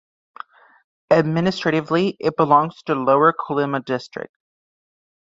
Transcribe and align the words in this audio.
Administratively 1.11 2.17
it 2.19 2.35
belongs 2.35 2.81
to 2.81 2.95
the 2.95 2.99
Lower 2.99 3.31
Kolyma 3.33 3.85
District. 3.85 4.33